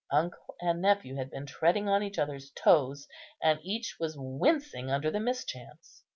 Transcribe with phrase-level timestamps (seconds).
[0.09, 3.07] Uncle and nephew had been treading on each other's toes,
[3.39, 6.01] and each was wincing under the mischance.